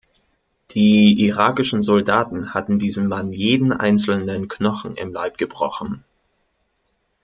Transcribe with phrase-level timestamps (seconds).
[0.71, 6.03] Die irakischen Soldaten hatten diesem Mann jeden einzelnen Knochen im Leib gebrochen.